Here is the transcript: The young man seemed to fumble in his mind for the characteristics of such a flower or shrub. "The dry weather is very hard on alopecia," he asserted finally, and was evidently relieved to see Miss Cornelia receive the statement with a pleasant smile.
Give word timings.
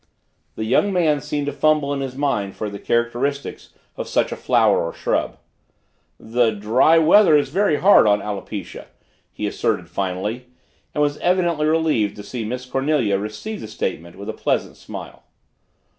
The 0.55 0.63
young 0.65 0.91
man 0.91 1.21
seemed 1.21 1.45
to 1.45 1.51
fumble 1.53 1.93
in 1.93 1.99
his 2.01 2.15
mind 2.15 2.55
for 2.55 2.71
the 2.71 2.79
characteristics 2.79 3.69
of 3.95 4.07
such 4.07 4.31
a 4.31 4.35
flower 4.35 4.83
or 4.83 4.93
shrub. 4.93 5.37
"The 6.19 6.49
dry 6.49 6.97
weather 6.97 7.37
is 7.37 7.49
very 7.49 7.75
hard 7.75 8.07
on 8.07 8.19
alopecia," 8.19 8.87
he 9.31 9.45
asserted 9.45 9.89
finally, 9.89 10.47
and 10.95 11.03
was 11.03 11.19
evidently 11.19 11.67
relieved 11.67 12.15
to 12.15 12.23
see 12.23 12.43
Miss 12.43 12.65
Cornelia 12.65 13.19
receive 13.19 13.61
the 13.61 13.67
statement 13.67 14.15
with 14.15 14.27
a 14.27 14.33
pleasant 14.33 14.75
smile. 14.75 15.21